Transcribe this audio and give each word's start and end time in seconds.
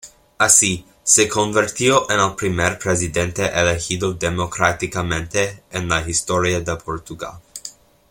Así, 0.39 0.87
se 1.03 1.29
convirtió 1.29 2.09
en 2.09 2.19
el 2.19 2.33
primer 2.33 2.79
presidente 2.79 3.45
elegido 3.53 4.13
democráticamente 4.15 5.61
en 5.69 5.87
la 5.89 6.01
historia 6.09 6.59
de 6.59 6.75
Portugal. 6.75 7.39